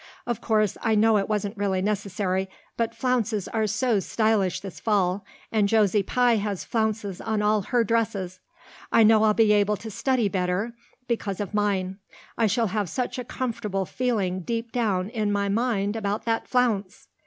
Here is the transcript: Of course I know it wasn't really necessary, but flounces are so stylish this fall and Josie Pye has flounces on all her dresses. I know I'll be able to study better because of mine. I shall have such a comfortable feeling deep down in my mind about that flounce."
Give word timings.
Of 0.25 0.41
course 0.41 0.79
I 0.81 0.95
know 0.95 1.17
it 1.19 1.29
wasn't 1.29 1.55
really 1.57 1.79
necessary, 1.79 2.49
but 2.75 2.95
flounces 2.95 3.47
are 3.47 3.67
so 3.67 3.99
stylish 3.99 4.61
this 4.61 4.79
fall 4.79 5.23
and 5.51 5.69
Josie 5.69 6.01
Pye 6.01 6.37
has 6.37 6.63
flounces 6.63 7.21
on 7.21 7.43
all 7.43 7.61
her 7.61 7.83
dresses. 7.83 8.39
I 8.91 9.03
know 9.03 9.21
I'll 9.21 9.35
be 9.35 9.53
able 9.53 9.77
to 9.77 9.91
study 9.91 10.27
better 10.27 10.73
because 11.07 11.39
of 11.39 11.53
mine. 11.53 11.99
I 12.35 12.47
shall 12.47 12.69
have 12.73 12.89
such 12.89 13.19
a 13.19 13.23
comfortable 13.23 13.85
feeling 13.85 14.39
deep 14.39 14.71
down 14.71 15.09
in 15.09 15.31
my 15.31 15.49
mind 15.49 15.95
about 15.95 16.25
that 16.25 16.47
flounce." 16.47 17.07